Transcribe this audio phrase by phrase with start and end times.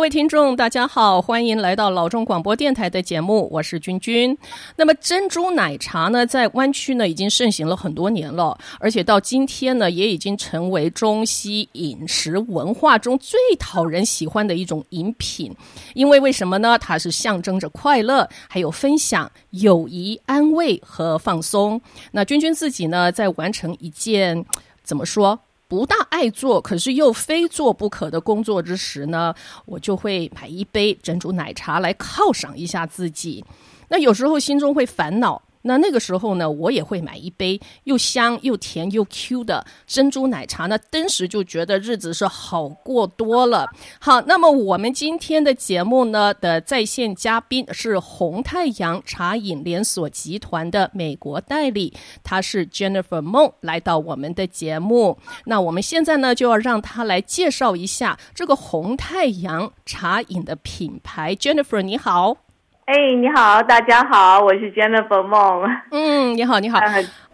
[0.00, 4.34] 各位听众，大家好，欢迎来到老中广播电台的节目，我是君君。
[4.74, 15.54] 那么珍珠奶茶呢，在湾区呢已经盛行了很多年了，而且到今天呢，也已经成为中西饮食文化中最讨人喜欢的一种饮品。
[15.92, 16.78] 因为为什么呢？
[16.78, 21.78] 它是象征着快乐，还有分享、友谊、安慰和放松。
[22.10, 24.46] 那君君自己呢，在完成一件
[24.82, 25.38] 怎么说？
[25.70, 29.32] 不大爱做，可是又非做不可的工作之时呢，
[29.66, 33.44] 我就会买一杯珍珠奶茶来犒赏一下自己。
[33.88, 35.40] 那有时候心中会烦恼。
[35.62, 43.68] 那那个时候呢，我也会买一杯又香又甜又 Q 的珍珠奶茶，那当时就觉得日子是好过多了。
[44.00, 55.18] 好，那么我们今天的节目呢的在线嘉宾是红太阳茶饮连锁集团的美国代理，他是 Jennifer 梦来到我们的节目。
[55.44, 61.34] 那我们现在呢就要让他来介绍一下这个红太阳茶饮的品牌。
[61.34, 62.49] Jennifer 你好。
[62.90, 65.64] 哎，hey, 你好，大家好，我是 Jennifer Mong。
[65.92, 66.80] 嗯，你好，你好。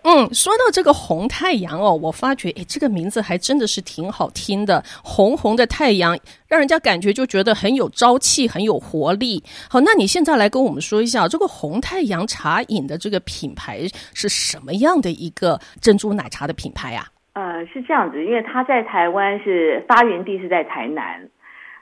[0.02, 4.84] 嗯，说到这个红太阳哦，我发觉哎，这个名字还真的是挺好听的。
[5.02, 6.14] 红红的太阳，
[6.46, 9.42] 让人家感觉就觉得很有朝气，很有活力。
[9.70, 13.80] 好，那你现在来跟我们说一下，这个红太阳茶饮的这个品牌
[14.12, 17.06] 是什么样的一个珍珠奶茶的品牌啊？
[17.32, 21.26] 呃，是这样子，因为它在台湾是发源地是在台南。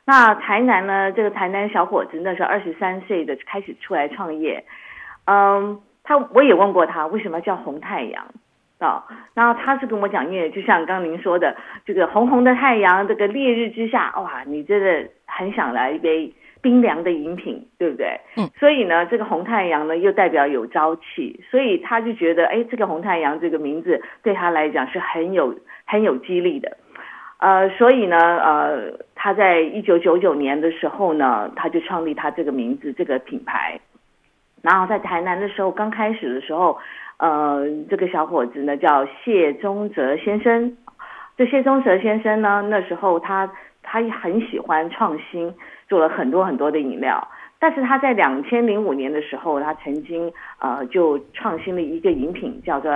[0.07, 1.11] 那台南呢？
[1.13, 4.63] 这个台南小伙子那时候二十三岁的开始出来创业，
[5.25, 8.27] 嗯，他我也问过他为什么叫红太阳
[8.79, 9.03] 啊？
[9.33, 16.31] 然后他是跟我讲，因为就像刚刚您说的，这个红红的太阳，这个烈日之下，哇，你真的很想来一杯
[16.61, 18.21] 冰凉的饮品，对不对？
[18.37, 18.47] 嗯。
[18.59, 26.77] 所以呢，这个红太阳呢又代表有朝气，所以他就觉得，哎，这个红太阳这个名字对他来讲是很有很有激励的。
[27.45, 33.79] 呃，所以呢，呃，他在一九九九年的时候呢，他就创立他这个名字这个品牌。
[34.63, 36.79] 然后在台南的时候，刚开始的时候，
[37.19, 40.75] 呃，这个小伙子呢叫谢宗泽先生。
[41.37, 43.53] 这谢宗泽先生呢，那时候他
[43.83, 45.53] 他也很喜欢创新，
[45.87, 47.29] 做了很多很多的饮料。
[47.59, 52.91] 但是他在两千零五年的时候，他曾经呃就创新了一个饮品，叫做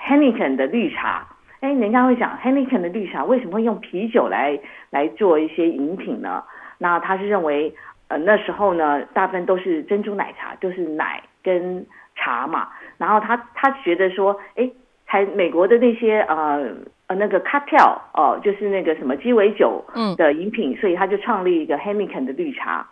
[0.00, 1.26] Heineken 的绿茶。
[1.62, 4.58] 哎，人家会讲 Heineken 的绿茶为什么会用啤酒来
[4.90, 6.42] 来做一些饮品呢？
[6.78, 7.72] 那他是认为，
[8.08, 11.86] 呃，那时候呢，大部分都是珍珠奶茶，就是奶跟
[12.16, 12.68] 茶嘛。
[12.98, 14.68] 然后他他觉得说，哎，
[15.06, 16.68] 才美国的那些呃
[17.06, 19.84] 呃那个 cocktail 哦，就是那个什么鸡尾酒
[20.16, 22.84] 的饮品，嗯、所以他就创立一个 Heineken 的绿茶。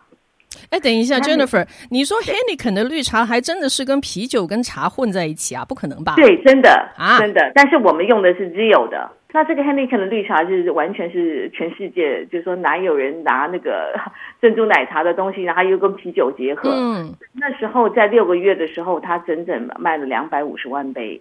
[0.69, 5.65] 哎，等一下，Jennifer，你说 Heineken 的绿茶还真的是跟啤酒跟茶混在一起啊？
[5.65, 6.15] 不可能吧？
[6.17, 7.53] 对，真的啊，真的。
[7.55, 9.11] 但是我们用的是 Zero 的。
[9.33, 13.95] 那这个 Heineken 的绿茶是完全是全世界，就是说哪有人拿那个
[14.43, 16.69] 珍珠奶茶的东西，然后又跟啤酒结合？
[16.71, 21.21] 嗯，那时候在六个月的时候，它整整卖了两百五十万杯。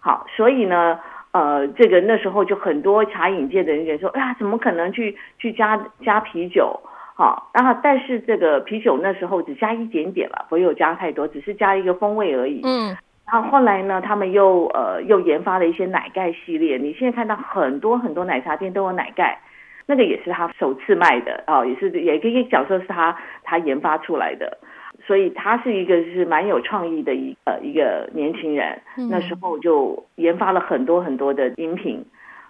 [0.00, 0.98] 好，所以呢，
[1.32, 6.78] 呃，这个那时候就很多茶饮界的人员说，哎呀，怎么可能去去加加啤酒？
[7.18, 12.60] 好，然后但是这个啤酒那时候只加一点点了，没有加太多，只是加一个风味而已。
[12.62, 12.96] 嗯，
[13.26, 16.78] 然后后来呢，他们又呃又研发了一些奶盖系列。
[16.78, 19.36] 你现在看到很多很多奶茶店都有奶盖，
[19.86, 24.56] 那个也是他首次卖的哦，也是也可以讲说是他他研发出来的。
[25.04, 32.04] 所以他是一个是蛮有创意的一呃一个年轻人，嗯、那时候就研发了很多很多的饮品。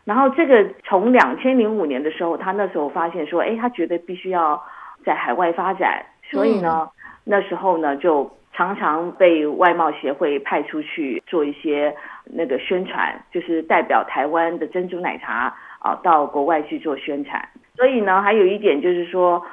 [0.09, 4.59] 然后这个从两千零五年的时候，他那时候发现说，哎，他觉得必须要
[5.05, 6.91] 在海外发展，所以呢，嗯、
[7.25, 17.47] 那时候呢就常常被外贸协会派出去做一些那个宣传，就是代表台湾的珍珠奶茶啊到国外去做宣传。
[17.77, 19.45] 所以呢，还有一点就是说。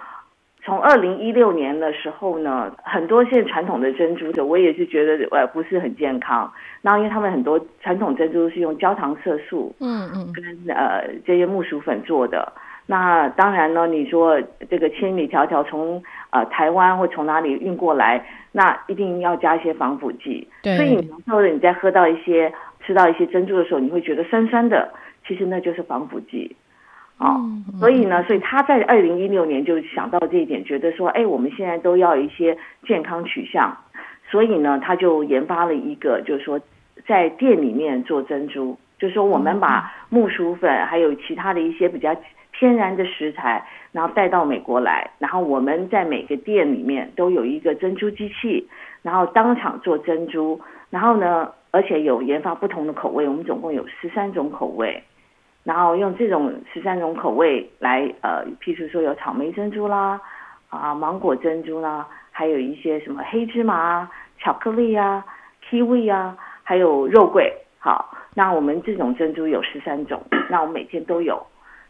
[0.65, 6.51] 从二零一六年的时候呢，很多现在传统的珍珠的，我也是觉得呃不是很健康。
[6.81, 12.51] 那因为他们很多传统珍珠是用焦糖色素，嗯嗯，跟呃这些木薯粉做的。
[12.87, 16.01] 那当然呢，你说这个千里迢迢从
[16.31, 20.47] 呃台湾或从哪里运过来，那一定要加一些防腐剂。
[20.63, 20.75] 对。
[20.77, 22.51] 所以你或者你在喝到一些
[22.83, 24.91] 吃到一些珍珠的时候，你会觉得酸酸的，
[25.27, 26.55] 其实那就是防腐剂。
[27.17, 27.39] 哦，
[27.79, 33.77] 所以呢，所以他在二零一六年就想到这一点，觉得说，哎，我们现在都要一些健康取向，
[34.29, 36.59] 所以呢，他就研发了一个，就是说，
[37.07, 42.13] 在店里面做珍珠，就是说，我们把木薯粉还有其他的一些比较
[42.59, 48.67] 天然的食材，然后带到美国来，然后我们在每个店里面都有一个珍珠机器，
[49.01, 50.59] 然后当场做珍珠，
[50.89, 55.01] 然后呢，而且有研发不同的口味，我们总共有十三种口味。
[55.65, 60.21] 然后用这种十三种口味来，呃，譬如说有草莓珍珠啦，
[60.69, 64.09] 啊芒果珍珠啦，还有一些什么黑芝麻、
[64.39, 65.25] 巧克力啊、
[65.67, 67.51] kiwi 啊，还有肉桂。
[67.79, 71.45] 好，那我们这种珍珠有十三种，那我每天都有，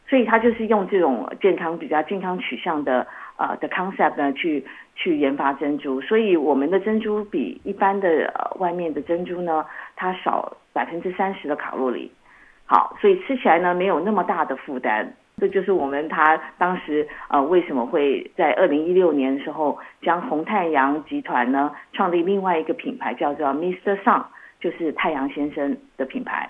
[0.08, 3.06] 所以它就是用这种健康比较健康取向的
[3.38, 4.66] 呃的 concept 呢去。
[4.98, 9.66] 去研发珍珠，所以我们的珍珠比一般的呃外面的珍珠呢，
[9.98, 12.10] 它少百分之三十的卡路里。
[12.66, 15.14] 好，所以吃起来呢没有那么大的负担。
[15.38, 24.02] 这就是我们他当时呃为什么会在二零一六年的时候将红太阳集团呢创立另外一个品牌叫做 Mr.
[24.04, 24.24] Sun，
[24.62, 26.50] 就是太阳先生的品牌。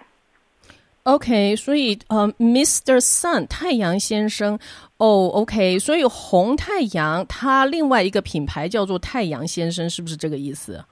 [1.02, 3.00] OK，所以呃，Mr.
[3.00, 4.58] Sun 太阳先生
[4.98, 10.84] 哦，OK，所以红太阳它另外一个品牌叫做太阳先生，是不是这个意思？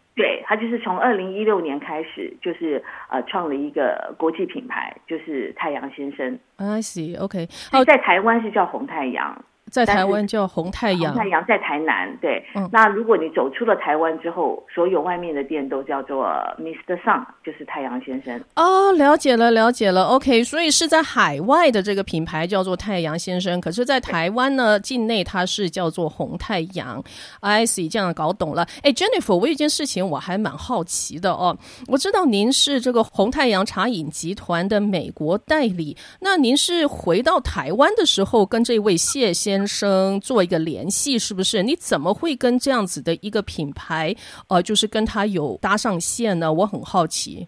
[0.55, 6.39] 就是从二零一六年开始，就是呃创了一个国际品牌，就是太阳先生。
[6.57, 9.43] I see，OK，哦，在台湾是叫红太阳。
[9.73, 12.45] 在台湾叫红太阳，红太阳在台南，对。
[12.53, 16.25] 嗯，那如果你走出了台湾之后，所有外面的店都叫做
[16.59, 16.95] Mr.
[17.03, 18.39] Sun，就是太阳先生。
[18.55, 20.03] 哦，了解了，了解了。
[20.03, 27.03] OK，所以是在海外的这个品牌叫做太阳先生，可是，在台湾呢，境内它是叫做红太阳。
[27.39, 28.67] I see，这样搞懂了。
[28.83, 31.57] 哎，Jennifer，我有一件事情我还蛮好奇的哦。
[31.87, 39.83] 我知道您是这个红太阳茶饮集团的美国代理，那您是回到台湾的时候跟这位谢先生。
[39.83, 41.61] 生做一个联系，是不是？
[41.61, 44.15] 你怎么会跟这样子的一个品牌，
[44.47, 46.53] 呃，就是跟他有搭上线呢？
[46.53, 47.47] 我很好奇。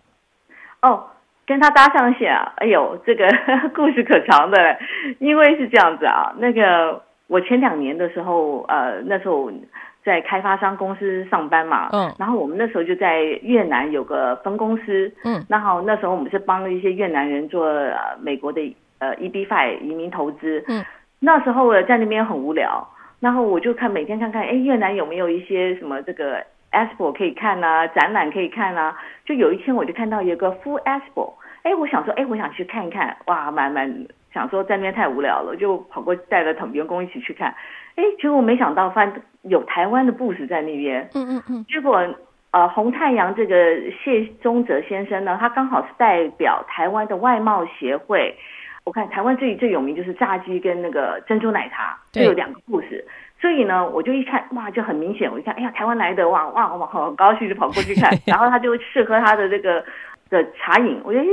[0.81, 1.01] 哦，
[1.47, 2.51] 跟他搭上线啊！
[2.57, 3.25] 哎呦，这个
[3.73, 4.57] 故事可长的，
[5.19, 6.35] 因为是这样子啊。
[6.37, 9.49] 那个我前两年的时候，呃，那时候
[10.03, 18.61] 在开发商公司上班嘛，嗯，然后我们那时候就在越南有个分公司，嗯，然后那时候我们是帮了一些越南人做呃美国的
[18.99, 20.83] 呃 EB-5 移民投资，嗯。
[21.25, 22.87] 那时候我在那边很无聊，
[23.19, 26.39] 然后我就看每天看看，哎，越南有没有一些什么这个
[26.71, 28.95] expo 可以看啊，展览可以看啊。
[29.25, 31.33] 就有一天我就看到有个 full expo，
[31.63, 37.55] 哎，我想说，哎，我想去看一看，哇，蛮蛮想说在那边太无聊了，就跑过带了同员工一起去看，
[37.95, 42.05] 哎，结果我没想到发现有台湾的 booth 在那边，嗯嗯嗯，结果
[42.51, 43.55] 呃红太阳这个
[44.03, 48.35] 谢宗泽先生呢，他刚好是代表台湾的外贸协会。
[48.85, 53.03] 我看台湾最最有名就是炸鸡跟那个珍珠奶茶，就有两个故事。
[53.41, 55.29] 所以呢，我就一看，哇，就很明显。
[55.29, 58.11] 我一看，哎呀，台湾来的，哇哇哇，好高兴，就跑过去看。
[58.27, 59.83] 然后他就试喝他的这个
[60.29, 61.25] 的茶饮，我觉得，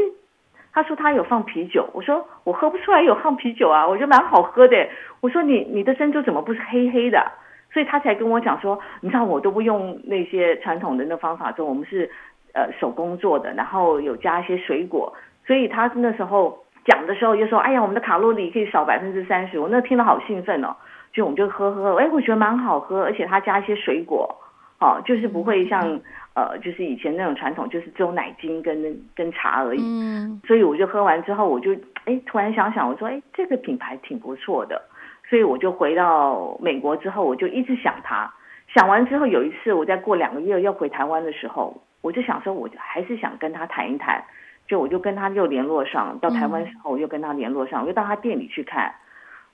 [0.73, 4.89] 他说他有放啤酒，我说我喝不出来有放啤酒啊，我觉得蛮好喝的。
[5.21, 7.31] 我说你你的珍珠怎么不是黑黑的？
[7.71, 12.11] 所以他才跟我讲说，你知道我都不用那些传统的那方法做，我们是
[12.55, 15.13] 呃手工做的，然后有加一些水果，
[15.47, 16.59] 所以他那时候。
[16.85, 20.75] 讲的时候就说：“哎呀，我们的卡路里可以少百分之三十。”我那听了好兴奋哦，
[21.13, 24.37] 就我们就喝喝，哎，我觉得蛮好喝，而且它加一些水果，
[24.81, 26.01] 哦，就是不会像
[26.35, 29.81] 呃，就是以前那种传统，就是只有奶精跟跟茶而已。
[29.83, 30.41] 嗯。
[30.47, 31.73] 所以我就喝完之后，我就
[32.05, 34.83] 哎突然想想，我说：“哎，这个品牌挺不错的。”
[35.31, 38.31] 所以我就回到美国之后，我就一直想它。
[38.75, 44.23] 想完之后，有一次我在过两个月要回台湾的时候，我就想说，我还是想跟他谈一谈。
[44.73, 48.95] 就我就跟他又联络上，到台湾时候我又跟他联络上，我又到他店里去看，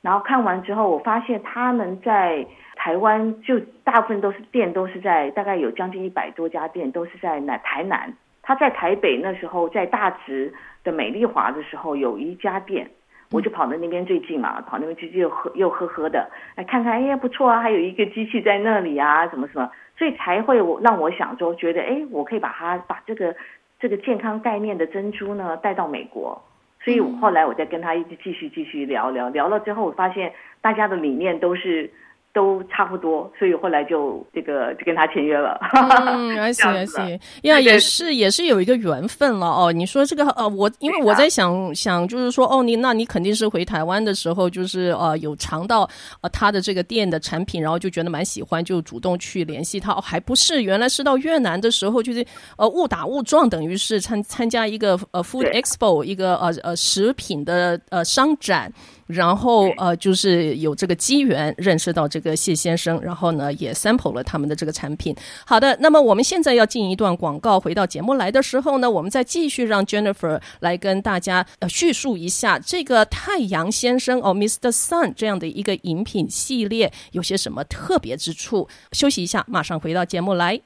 [0.00, 2.46] 然后看完之后，我发现他们在
[2.76, 12.88] 台湾就大部分都是店都是在大概有将近一百多家店都是在南台南，他在台北那时候在大直的美丽华的时候有一家店，
[13.32, 23.34] 我就跑到那边最近嘛，跑那边去又喝又喝喝的，来看看哎呀不错啊，还有一个机器在那里啊，什么什么，所以才会我让我想说觉得哎，我可以把它把这个。
[23.78, 26.42] 这个健康概念的珍珠呢，带到美国，
[26.84, 31.90] 所以后来我再跟他一直继续继续聊聊聊了之后，我发现大家的理念都是。
[32.38, 35.58] 都差不多，所以后来就这个就跟他签约了。
[35.72, 39.72] 嗯，还行还行，呀，也是也是有一个缘分了哦。
[39.72, 45.82] 你说这个呃，我因为我在想想，就是说哦，你那你肯定是回台湾的时候，就是呃有尝到
[46.20, 49.92] 呃他的这个店的产品，然后就觉得蛮喜欢，就主动去联系他。
[49.92, 52.24] 哦，还不是，原来是到越南的时候，就是
[52.56, 58.72] 呃误打误撞，等于是参参加一个呃 Food Expo 一个呃呃食品的呃商展。
[59.08, 65.14] 然后呃，就是有这个机缘认识到这个谢先生，然后呢也 sample 了他们的这个产品。
[65.44, 74.70] 好的，那么我们现在要进一段广告，回到节目来的时候呢，我们再继续让 Jennifer 来跟大家呃叙述一下这个太阳先生哦，Mr.
[74.70, 78.68] Sun 这样的一个饮品系列有些什么特别之处。
[78.92, 80.60] 休息一下，马上回到节目来。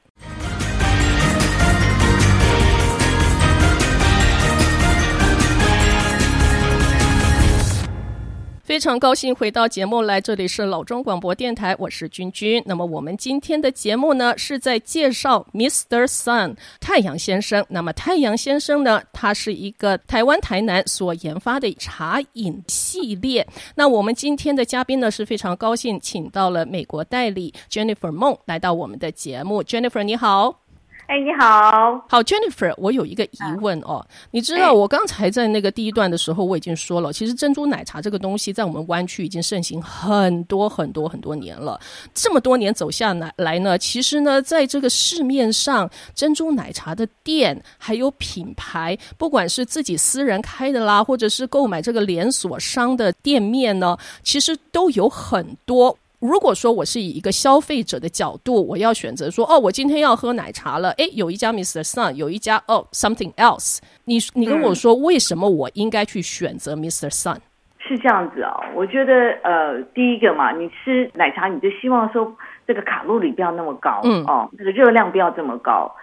[8.73, 12.59] 非常高兴回到节目来，这里是老中广播电台，我是君君。
[12.65, 16.07] 那么我们今天的节目呢，是在介绍 Mr.
[16.07, 17.63] Sun 太阳先生。
[17.69, 23.47] 那么太阳先生呢，他是一个台湾台南所研发的茶饮系列。
[23.75, 29.63] 那我们今天的嘉宾呢，是非常高兴请到了美国代理 Jennifer 梦来到我们的节目。
[29.63, 30.62] Jennifer 你好。
[31.05, 33.95] 哎，你好，好，Jennifer，我有一个疑问哦。
[33.95, 41.79] 啊、你知道，我刚才在那个第一段的时候，我已经说了，其实珍珠奶茶这个东西在我们湾区已经盛行很多很多很多年了。
[42.13, 55.95] 这么多年走下来来呢，其实呢，在这个市面上，珍珠奶茶的店还有品牌，不管是自己私人开的啦，或者是购买这个连锁商的店面呢，其实都有很多。
[56.23, 61.83] 如果说我是以一个消费者的角度，我要选择说，哦，我今天要喝奶茶了，诶，有一家 Mr.
[61.83, 67.11] Sun，有一家哦 Something Else，你你跟我说，为什么我应该去选择 Mr.
[67.11, 67.39] Sun？
[67.77, 72.33] 是这样子哦，我觉得呃，第一个嘛，你吃奶茶你就希望说
[72.65, 75.93] 这个卡路里不要那么高，嗯哦，这个热量不要这么高。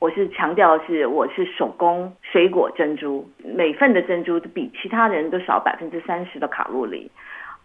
[0.00, 7.08] 我是强调的是我是手工水果珍珠，每份的珍珠比其他人都少百分之三十的卡路里。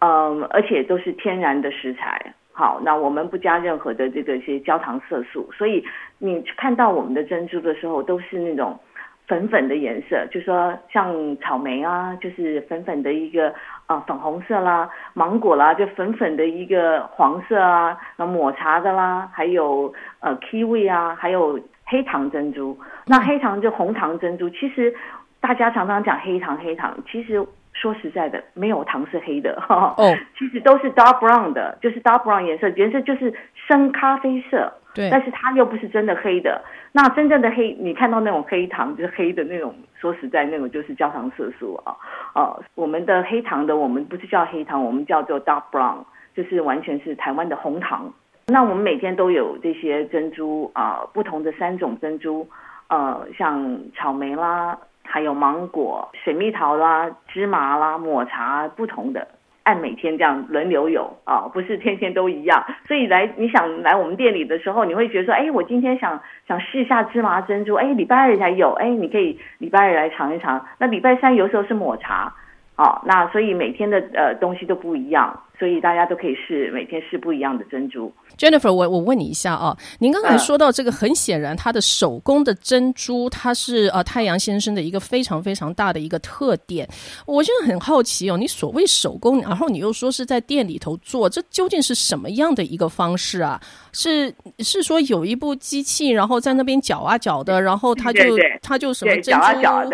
[0.04, 5.82] 嗯，而且都是天然的食材，好，那我们不加任何的这个一些焦糖色素，所以
[6.18, 8.78] 你看到我们的珍珠的时候，都是那种
[9.26, 13.54] 粉粉的颜色，就说像草莓啊，就是粉粉的一个
[13.86, 24.94] 啊、粉红色啦，芒果啦就粉粉的一个黄色啊，那抹茶的啦，还有呃 kiwi 啊，还有黑糖珍珠，那黑糖就红糖珍珠，其实
[25.40, 27.42] 大家常常讲黑糖黑糖，其实。
[27.74, 29.94] 说实在的，没有糖是黑的 哈。
[29.98, 34.72] 哦，其实都是 dark brown 的，就是 dark brown 颜色，颜色就是深咖啡色。
[34.94, 36.62] 对，但是它又不是真的黑的。
[36.92, 41.96] 那真正的黑，你看到那种黑糖就是黑的那种，说实在那种就是焦糖色素啊。
[42.32, 45.96] 啊，我们的黑糖的，我们不是叫黑糖，我们叫做 dark brown，
[46.36, 48.12] 就是完全是台湾的红糖。
[48.46, 52.46] 那我们每天都有这些珍珠啊，不同的三种珍珠，
[52.88, 54.78] 呃，像草莓啦。
[55.04, 59.28] 还有芒果、水蜜桃啦、芝麻啦、抹茶，不同的，
[59.62, 62.64] 按每天这样轮流有啊，不是天天都一样。
[62.86, 70.66] 所以来你想来我们店里的时候，你会觉得说，哎，我今天想想试一下芝麻珍珠，哎，礼拜二才有，哎，你可以礼拜二来尝一尝。
[70.78, 72.32] 那礼拜三有时候是抹茶，
[72.74, 75.40] 啊，那所以每天的呃东西都不一样。
[75.56, 78.12] 所以大家都可以试，每天试不一样的珍珠。
[78.36, 86.88] Jennifer，我我问你一下啊，您刚才说到这个，很显然它的手工的珍珠，它是呃太阳先生的一个非常非常大的一个特点。
[87.24, 93.60] 我现在很好奇哦，你所谓手工，然后你又说是在店里头做，这究竟是什么样的一个方式啊？
[93.92, 99.46] 是是说有一部机器，然后在那边搅啊搅的，然后它就它就什么珍珠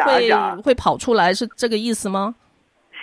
[0.06, 2.34] 会会跑出来，是这个意思吗？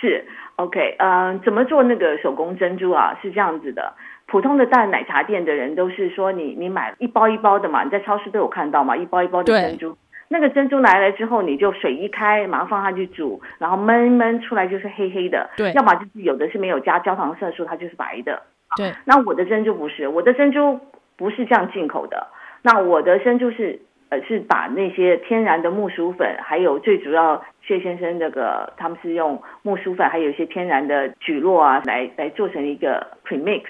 [0.00, 0.24] 是。
[0.56, 3.16] OK，嗯、呃，怎么做那个手工珍珠啊？
[3.22, 3.94] 是这样子的，
[4.26, 9.96] 普通的大奶茶店的人都是说你，你你买一包一包的嘛，你在超市都有看到嘛，一包一包的珍珠。
[10.26, 15.48] 那个珍珠来了之后，你就水一开，马上放下去煮，然后焖焖出来就是黑黑的。
[15.56, 18.42] 对，要么就是有的是没有加焦糖色素，它就是白的。
[18.76, 20.80] 对，那我的珍珠不是，我的珍珠
[21.16, 22.26] 不是这样进口的，
[22.62, 23.80] 那我的珍珠是。
[24.10, 33.64] 呃，是把那些天然的木薯粉，还有最主要谢先生那个，他们是用木薯粉，还有一些天然的蒟蒻啊，来来做成一个 premix。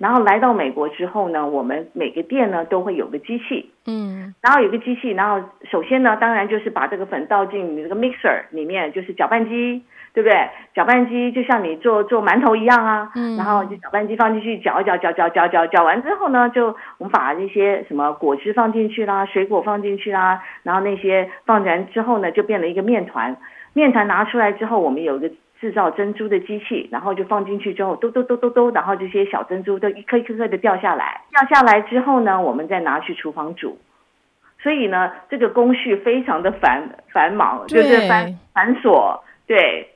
[0.00, 9.84] 然后来到美国之后呢，我们每个店呢都会有个机器，嗯，然后有个机器，然后首先呢，当然就是把这个粉倒进你这个 mixer 里面，就是搅拌机。
[10.12, 10.36] 对不对？
[10.74, 16.66] 搅拌机就像你做做馒头一样啊，嗯，然后就搅拌机放进去搅一搅，搅搅搅搅搅完之后呢，就
[16.98, 23.36] 我们把那些什么果汁放进去啦，水果放进去啦，然后那些放完之后呢，就变了一个面团。
[23.72, 31.20] 面团拿出来之后，我们有一个制造珍珠的机器，然后就放进去之后，嘟嘟嘟嘟嘟，然后这些小珍珠都一颗一颗颗的掉下来。
[31.30, 33.78] 掉下来之后呢，我们再拿去厨房煮。
[34.62, 39.88] 所以呢，这个工序非常的繁繁忙，就是繁繁琐，对。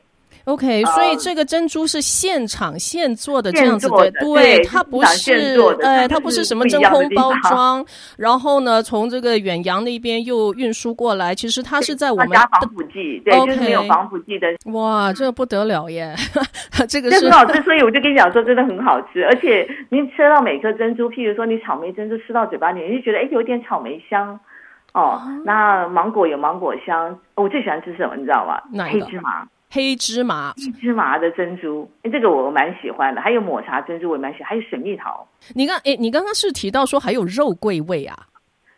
[0.45, 7.85] OK，所以这个珍珠是现场现做的这样子的，对，它不是，呃，它不是什么真空包装，
[8.19, 14.49] 然后呢，从这个远洋那边又运输过来，其实它是在我们加防腐剂，对，就是没有防腐剂的。
[14.73, 16.15] 哇，这个不得了耶，
[16.89, 24.39] 这个是很好吃，所以我就跟你讲说，真的很好吃，而且你吃到每颗珍珠，譬如说你草莓珍珠吃到嘴巴里，你就觉得哎，有点草莓香
[24.93, 28.61] 哦，那芒果有芒果香，我最喜欢吃什么，你知道吗？
[28.87, 29.47] 黑芝麻。
[29.75, 33.21] 黑芝麻，黑芝麻的珍珠，哎，这个我蛮喜欢的。
[33.21, 34.51] 还有抹茶珍珠，我也蛮喜欢。
[34.51, 35.27] 还有水蜜桃。
[35.53, 38.15] 你刚，哎，你刚刚是提到说还有肉桂味啊？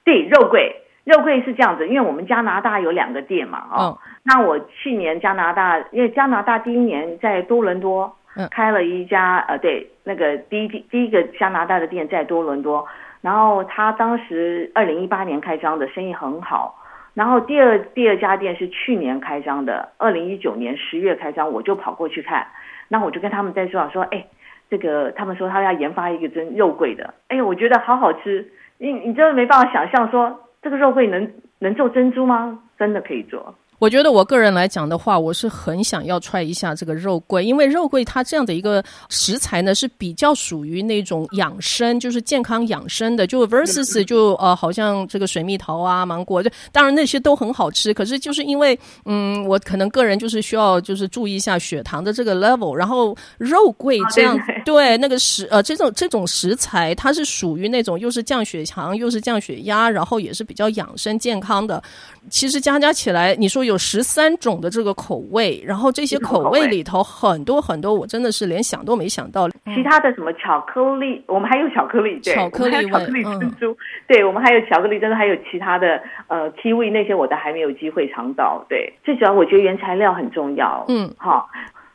[0.05, 0.75] 对，肉桂，
[1.05, 8.11] 肉桂是这样子，因为我们加拿大有两个店嘛，哦，哦，那我去年加拿大，因为加拿大第一年在多伦多，
[8.51, 12.87] 开了一家呃，对，那个第一第一个加拿大的店在多伦多，
[13.21, 16.75] 然后他当时二零一八年开张的，生意很好。
[17.17, 22.47] 然后第二第二家店是去年开张的，二零一九年十月开张，我就跑过去看，
[22.89, 24.27] 那我就跟他们在说说，哎，
[24.69, 32.61] 这个他们说他要研发一个真肉桂的，哎，我觉得好好吃，你你真的没办法想象说这个肉桂能能做珍珠吗？
[32.79, 33.55] 真的可以做。
[33.79, 61.83] 我觉得我个人来讲的话，我是很想要 try 一下这个肉桂，因为肉桂它这样的一个食材呢是比较属于那种养生，就是健康养生的，就 versus 就呃好像这个水蜜桃啊、芒果，就当然那些都很好吃，可是就是因为嗯，我可能个人就是需要就是注意一下血糖的这个 level，然后肉桂这样、对那个食呃这种这种食材它是属于那种又是降血糖又是降血压，然后也是比较养生健康的。
[62.29, 69.49] 其实加加起来，你说有十三种的这个口味，然后这些口味里头很多很多，我真的是连想都没想到。
[69.75, 73.77] 其他的什么巧克力，我们还有巧克力，对，巧克力味，巧克力珍珠，嗯、
[74.09, 78.65] 对，我们还有巧克力珍珠，还有其他的呃 kiwi 那些，我都还没有机会尝到。
[78.69, 80.85] 对，最主要我觉得原材料很重要。
[80.89, 81.49] 嗯，好，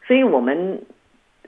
[0.05, 0.81] 所以我们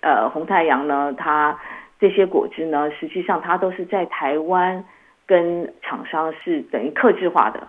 [0.02, 1.58] 呃红太阳呢，它
[2.00, 4.84] 这些果汁呢，实际上它都是在台湾
[5.26, 7.68] 跟厂商是等于克制化的。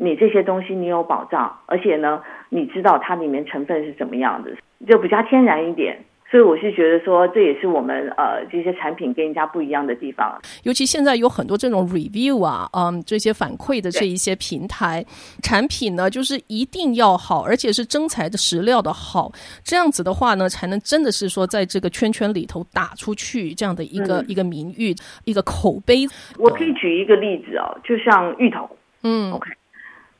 [0.00, 4.50] 你这些东西你有保障，而且呢，你知道它里面成分是怎么样的，
[4.86, 5.98] 就比较天然一点。
[6.30, 10.38] 所以我是觉得说，这也是我们呃这些产品跟人家不一样的地方。
[10.62, 15.02] 尤其现在有很多这种 review 啊，嗯，这些反馈的这一些平台，
[15.42, 19.32] 产品呢就是一定要好，而且是真材的实料的好，
[19.64, 26.06] 这样子的话呢，才能真的是说在这个圈圈里头打出去这样的一个、嗯、一个名誉、一个口碑。
[26.36, 28.68] 我可以举一个例子哦，就像芋头，
[29.02, 29.50] 嗯，OK。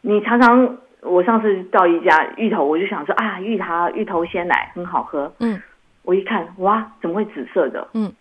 [0.01, 3.65] 你常常，我上次到一家芋头，我就想说啊，芋头
[3.95, 5.33] 芋头鲜奶很好喝。
[5.41, 5.61] 嗯，
[6.03, 7.87] 我一看，哇，怎么会紫色的？
[7.95, 8.13] 嗯，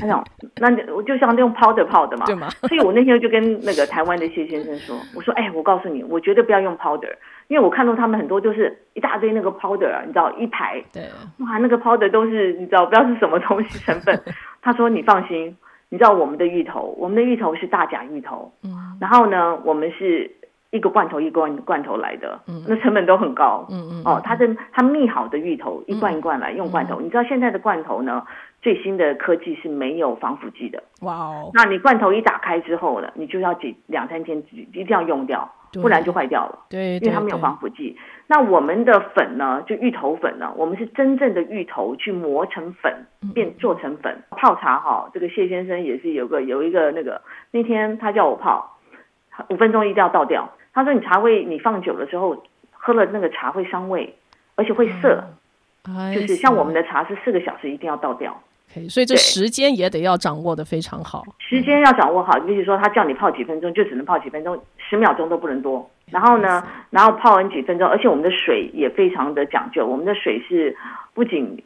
[0.00, 0.24] 他讲，
[0.56, 2.24] 那我就像用 powder 泡的嘛。
[2.26, 2.48] 对吗？
[2.68, 7.12] 所以我那天就跟那个台湾的谢先生说， 我说，哎，我告诉你，我绝对不要用 powder，
[7.48, 10.82] 因为我看到他们很多就是一大堆那个 powder，你知道一排。
[10.92, 11.02] 对。
[11.38, 14.18] 哇，那个 powder 都是你知道不知道是什么东西成分？
[14.62, 15.56] 他说你放心，
[15.90, 18.50] 你知道我们的芋头，我们的芋头是大甲芋头。
[18.64, 18.96] 嗯。
[19.00, 20.30] 然后呢，我们是。
[20.72, 28.26] 一个罐头一罐罐头来的，嗯，那成本都很高，嗯嗯，哦，它的它蜜好的芋头一罐一罐来用罐头，嗯，你知道现在的罐头呢，
[28.62, 37.94] 最新的科技是没有防腐剂的，哇哦，那你罐头一打开之后呢，你就要几两三天一定要用掉，不然就坏掉了，对，因为它没有防腐剂。
[38.26, 42.90] 那我们的粉呢，就芋头粉呢，我们是真正的芋头去磨成粉，
[43.34, 48.78] 变做成粉，嗯，泡茶哈，这个谢先生也是有个有一个那个那天他叫我泡，
[49.50, 50.48] 五分钟一定要倒掉。
[50.74, 54.14] 他说：“你茶味，你放久了之后，喝了那个茶会伤胃，
[54.54, 55.22] 而且会涩。
[55.84, 58.40] 嗯、就是像我们的茶是四个小时一定要倒掉。
[58.72, 61.24] Okay, 所以这时间也得要掌握的非常好。
[61.38, 65.90] 时间要掌握好，比如说他叫你泡几分钟，就只能泡几分钟，十秒钟都不能多。
[66.10, 70.74] 然后呢，然后泡完几分钟，而且我们的水也非常的讲究，我们的水是
[71.12, 71.62] 不仅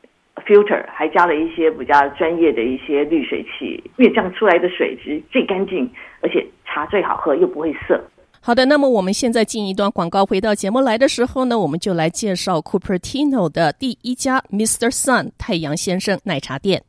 [0.46, 5.88] filter，还加了一些比较专业的一些滤水器，因为这样出来的水是最干净，
[6.22, 8.02] 而且茶最好喝，又不会涩。”
[8.46, 14.88] 好的，那么我们现在进一段广告，回到节目来的时候呢，我们就来介绍 Cupertino 的第一家 Mr.
[14.88, 16.80] Sun 太阳先生奶茶店。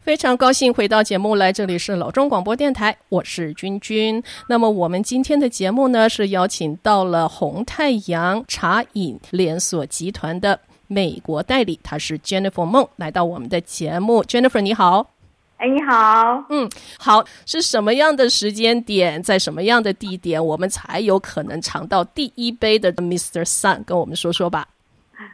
[0.00, 4.22] 非常高兴回到节目来，这里是老中广播电台，我是君君。
[4.48, 10.58] 那么我们今天的节目呢，是邀请到了红太阳茶饮连锁集团的。
[10.88, 14.24] 美国代理，他是 Jennifer 梦来到我们的节目。
[14.24, 15.10] Jennifer 你好，
[15.58, 23.44] 哎你好，嗯好，是什么样的时间点，在什么样的地点，我们才有可能尝到第一杯的 Mr.
[23.44, 23.84] Sun？
[23.84, 24.66] 跟我们说说吧。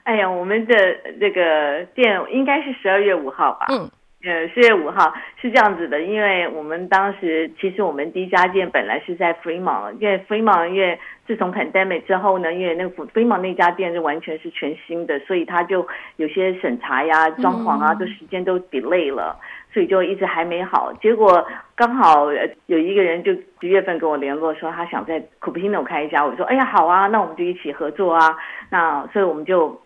[0.03, 0.75] 哎呀，我们的
[1.19, 3.67] 这个店应该是十二月五号吧？
[3.71, 3.91] 嗯。
[4.27, 19.39] 呃，四月五号是这样子的，因为我们当时其实我们第一家店本来是在 Fremont，因为 Fremont 因为自从 pandemic 之后呢，因为那个 Fremont 那家店就完全是全新的，所以他就有些审查呀、装潢啊，都时间都 delay 了，
[19.75, 20.91] 所以就一直还没好。
[21.03, 22.33] 结果刚好
[22.65, 28.39] 有一个人就十月份跟我联络说他想在 Cupertino 开一家，我说哎呀好啊，那我们就一起合作啊，
[28.71, 29.84] 那所以我们就。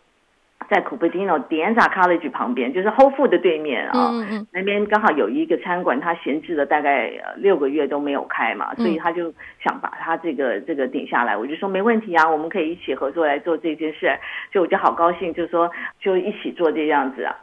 [0.68, 11.36] 在 Cupertino Dianza College 旁边，就是 Whole Foods 的对面啊、哦，嗯、那边刚好有一个餐馆，他闲置了大概六个月都没有开嘛，所以他就想把他这个这个顶下来。
[11.36, 14.10] 我就说没问题啊，我们可以一起合作来做这件事，
[14.52, 17.34] 所以我就好高兴，就说就一起做这样子啊。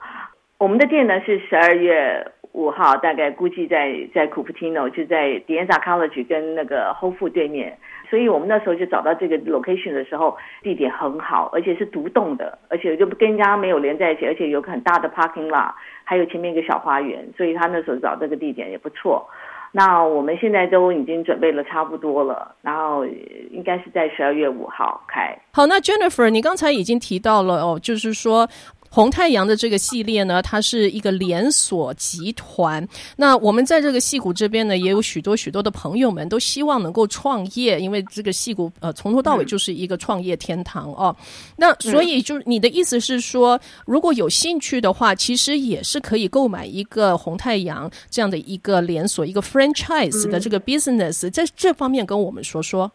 [0.57, 7.77] 我们的店呢是十二月五号，大概估计在在 Cupertino，就在 De Anza College 跟那个 Whole Foods 对面。
[8.09, 15.73] 所以我们那时候就找到这个 location 的时候，地点很好，而且是独栋的，而且就跟人家没有连在一起，而且有个很大的 parking lot，
[16.05, 19.27] 还有前面一个小花园，所以他那时候找这个地点也不错。
[19.73, 23.05] 那我们现在都已经准备了差不多了，然后
[23.51, 25.37] 应该是在十二月五号开。
[25.51, 28.47] 好，那 Jennifer，你刚才已经提到了哦，就是说。
[28.89, 32.87] 红太阳的这个系列呢，它是一个连锁集团。
[33.17, 41.15] 那我们在这个戏谷这边呢，也有许多许多的朋友们都希望能够创业，因为这个戏谷呃从头到尾就是一个创业天堂哦。
[41.57, 52.91] 那所以就是你的意思是说，如果有兴趣的话，其实也是可以购买一个红太阳这样的一个连锁一个 franchise 的这个 business，在这方面跟我们说说。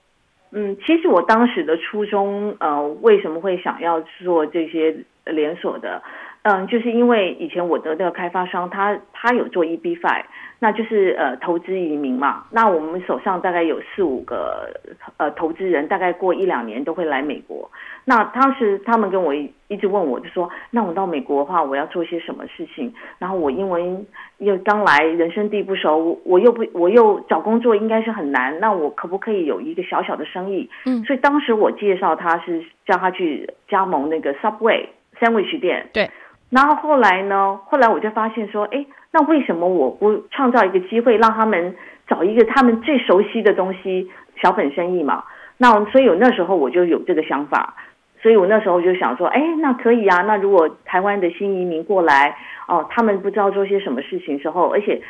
[0.53, 4.93] 嗯，其实我当时的初衷，呃，为什么会想要做这些
[5.31, 6.03] 连锁的？
[6.43, 10.25] 嗯，就是因为以前我的那个开发商，他他有做 EB-5，
[10.59, 12.45] 那就是呃投资移民嘛。
[12.51, 14.71] 那我们手上大概有四五个
[15.19, 17.71] 呃投资人，大概过一两年都会来美国。
[18.07, 22.91] 那当时他们跟我一一直问我，就说：“那我到美国的话，我要做些什么事情？”
[23.21, 24.07] 然后我英文
[24.39, 28.59] 又刚来，人生地不熟，我又不我又找工作应该是很难。
[28.61, 30.71] 那我可不可以有一个小小的生意？
[30.87, 34.87] 嗯，所以当时我介绍他是叫他去加盟那个 Subway
[35.21, 35.89] Sandwich 店。
[35.93, 36.11] 对。
[36.51, 37.61] 然后后来呢？
[37.67, 41.77] 后来我就发现说：“哎，那为什么我不创造一个机会，让他们
[42.09, 44.11] 找一个他们最熟悉的东西，
[44.43, 45.23] 小本生意嘛？”
[45.59, 47.75] 那所以我那时候我就有这个想法。
[48.23, 50.21] 所以我那时候就想说，哎，那可以啊。
[50.23, 52.37] 那如果台湾的新移民过来，
[52.69, 55.01] 哦，他们不知道做些什么事情时候，而且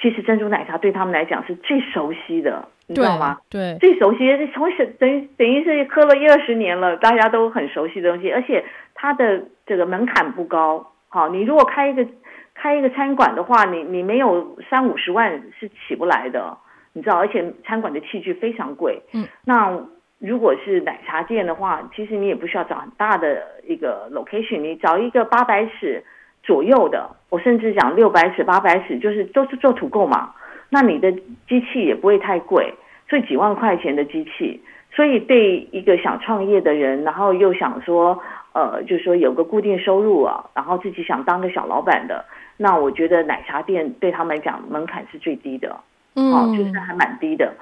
[0.00, 3.38] 其实珍珠奶茶对他们来讲是最熟悉的，你知道吗？
[3.48, 10.92] 对，最熟悉的，从小等于等于是喝了一二十年了，大家都很熟悉的东西，而且它的这个门槛不高。
[11.08, 12.06] 好，你如果开一个
[12.54, 16.56] 开一个餐馆的话，你你没有三五十万是起不来的，
[16.92, 19.02] 你知道，而且餐馆的器具非常贵。
[19.12, 19.80] 嗯，那。
[20.20, 26.02] 如果是奶茶店的话，其实你也不需要找很大的一个 location，你找一个八百尺
[26.42, 30.32] 左右的，我甚至讲六百尺、八百尺，就是都是做 to go 嘛。
[30.74, 31.12] 那你的
[31.48, 32.74] 机器也不会太贵，
[33.08, 34.60] 所以几万块钱的机器，
[34.90, 38.20] 所以对一个想创业的人，然后又想说，
[38.54, 42.24] 呃，就是说有个固定收入啊，然后自己想当个小老板的，
[42.56, 45.76] 那我觉得奶茶店对他们来讲门槛是最低的，
[46.16, 47.54] 嗯，哦，就是还蛮低的。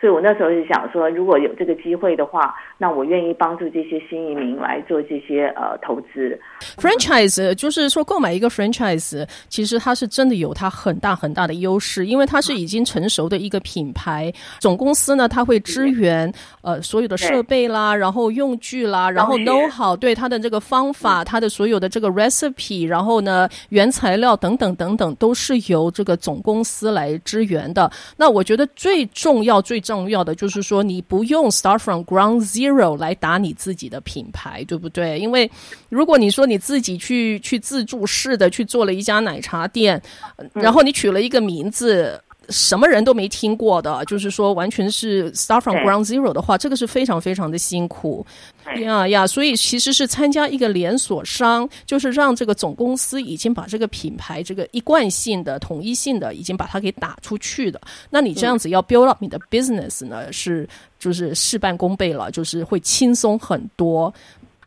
[0.00, 6.38] 所以我那时候就想说，如果有这个机会的话，那我愿意帮助这些新移民来做这些呃投资。
[6.76, 14.32] Franchise 就是说购买一个 franchise，其实它是真的有它很大很大的优势，因为它是已经成熟的一个品牌。
[14.60, 16.32] 总公司呢，它会支援
[16.62, 27.90] 呃所有的设备啦，然后用具啦，然后 know how 对它的这个方法，它的所有的这个 recipe，然后呢原材料等等等等，都是由这个总公司来支援的。
[28.16, 35.18] 那我觉得最重要最重要的就是说，你不用 start from ground zero 来打你自己的品牌，对不对？
[35.18, 35.50] 因为
[35.88, 40.00] 如果你说你自己去去自助式的去做了一家奶茶店，
[40.52, 42.20] 然后你取了一个名字。
[42.48, 48.24] 什么人都没听过的，就是说完全是 start from ground zero 的话，这个是非常非常的辛苦
[48.76, 49.26] 呀呀。
[49.26, 57.80] 所以其实是参加一个连锁商，就是让这个总公司已经把这个品牌这个一贯性的、统一性的已经把它给打出去的。
[58.10, 64.12] 那你这样子要 build up 你的 business 呢，是就是事半功倍了，就是会轻松很多。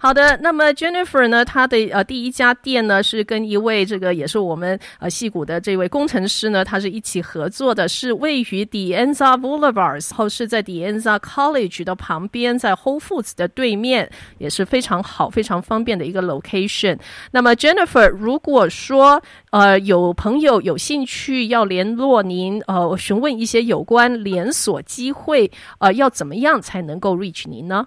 [0.03, 14.09] 好的，那么 Jennifer 呢，她的呃第一家店呢是跟一位这个也是我们呃戏谷的这位工程师呢，他是一起合作的，是位于 De Anza Boulevard，然后是在 De Anza College 的旁边，在 Whole Foods 的对面，
[14.39, 16.97] 也是非常好、非常方便的一个 location。
[17.29, 27.85] 那么 Jennifer，如果说呃有朋友有兴趣要联络您，呃询问一些有关连锁机会，呃要怎么样才能够 reach 您呢？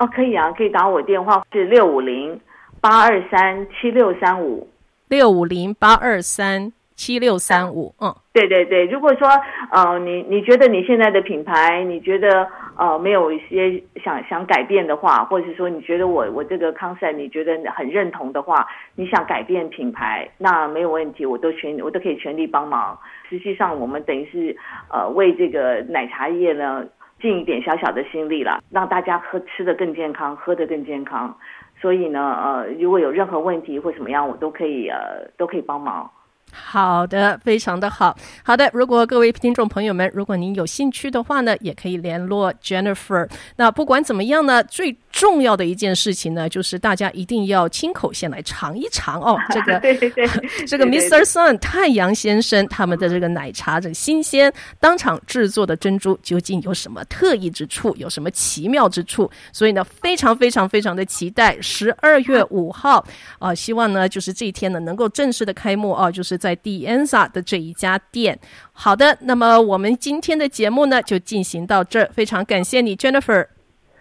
[0.00, 2.40] 哦，可以啊，可以打我电话是六五零
[2.80, 4.66] 八二三七六三五，
[5.08, 7.94] 六五零八二三七六三五。
[8.00, 9.28] 嗯，对对对，如果说
[9.70, 22.98] 呃，你你觉得你现在的品牌，你觉得呃没有一些想想改变的话，或者是说你觉得我我这个 concept 你觉得很认同的话，你想改变品牌，那没有问题，我都全我都可以全力帮忙。
[23.28, 24.56] 实际上，我们等于是
[24.90, 26.86] 呃为这个奶茶业呢。
[27.20, 31.36] 尽一点小小的心力了，让大家喝吃的更健康，喝的更健康。
[31.80, 36.10] 所以呢，呃，如果有任何问题或怎么样，我都可以呃，都可以帮忙。
[36.52, 38.12] 好的，非常的好。
[38.44, 43.30] 好的，如果各位听众朋友们，如果您有兴趣的话呢，也可以联络 Jennifer。
[43.56, 49.36] 那不管怎么样呢，最重要的一件事情呢，就是大家一定要亲口先来尝一尝哦。
[49.50, 50.26] 这个对对对，
[50.66, 51.22] 这个 Mr.
[51.24, 59.30] Sun 太阳先生他们的这个奶茶，这个新鲜当场制作的珍珠究竟有什么特异之处，有什么奇妙之处？
[59.52, 62.98] 所以呢，非常非常非常的期待十二月五号
[63.38, 68.38] 啊、呃，希望呢就是这一天呢能够正式的开幕啊，就是在 De Anza 的这一家店。
[68.72, 73.59] 好的，那么我们今天的节目呢就进行到这儿，非常感谢你，Jennifer。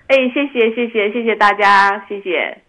[0.09, 2.68] 哎，谢谢谢谢谢谢大家，谢谢。